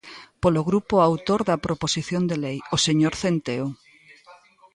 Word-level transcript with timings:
Polo 0.43 0.61
grupo 0.69 0.95
autor 1.09 1.39
da 1.49 1.61
proposición 1.65 2.23
de 2.29 2.37
lei, 2.43 2.57
o 2.75 2.77
señor 2.85 3.13
Centeo. 3.21 3.67